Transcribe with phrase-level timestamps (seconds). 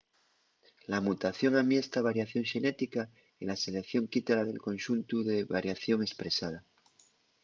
[0.91, 3.01] la mutación amiesta variación xenética
[3.41, 6.59] y la selección quítala del conxuntu de variación espresada